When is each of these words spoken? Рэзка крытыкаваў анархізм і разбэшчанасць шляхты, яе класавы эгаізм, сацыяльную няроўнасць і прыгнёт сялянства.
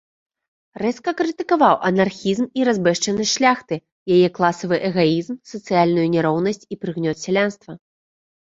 Рэзка 0.83 1.11
крытыкаваў 1.19 1.75
анархізм 1.89 2.45
і 2.61 2.65
разбэшчанасць 2.69 3.33
шляхты, 3.37 3.75
яе 4.15 4.27
класавы 4.39 4.75
эгаізм, 4.89 5.35
сацыяльную 5.53 6.07
няроўнасць 6.15 6.65
і 6.73 6.83
прыгнёт 6.87 7.17
сялянства. 7.27 7.71